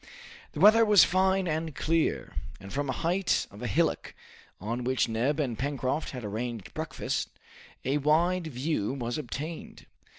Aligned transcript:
The 0.53 0.59
weather 0.59 0.83
was 0.83 1.03
fine 1.03 1.47
and 1.47 1.75
clear, 1.75 2.33
and 2.59 2.73
from 2.73 2.89
a 2.89 2.91
height 2.91 3.45
of 3.51 3.61
a 3.61 3.67
hillock 3.67 4.15
on 4.59 4.83
which 4.83 5.07
Neb 5.07 5.39
and 5.39 5.59
Pencroft 5.59 6.09
had 6.09 6.25
arranged 6.25 6.73
breakfast, 6.73 7.29
a 7.85 7.99
wide 7.99 8.47
view 8.47 8.93
was 8.93 9.19
obtained. 9.19 9.85